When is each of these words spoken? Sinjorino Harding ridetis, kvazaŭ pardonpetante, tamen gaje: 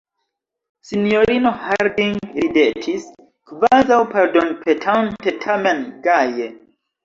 Sinjorino 0.91 1.51
Harding 1.65 2.15
ridetis, 2.39 3.07
kvazaŭ 3.53 4.01
pardonpetante, 4.17 5.39
tamen 5.49 5.89
gaje: 6.11 6.53